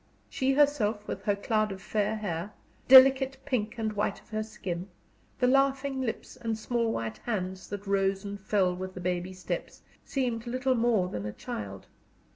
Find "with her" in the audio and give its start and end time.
1.07-1.35